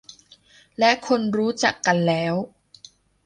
[0.79, 2.35] และคนรู้จักกันแล้ว